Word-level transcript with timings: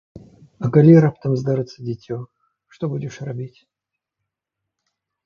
А 0.67 0.67
калі 0.77 0.93
раптам 1.05 1.35
здарыцца 1.41 1.77
дзіцё, 1.89 2.17
што 2.77 2.83
будзеш 2.95 3.21
рабіць? 3.29 3.63